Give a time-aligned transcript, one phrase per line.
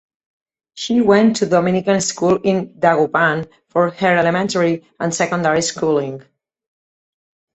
[0.73, 6.23] She went to Dominican School in Dagupan for her elementary and secondary schooling.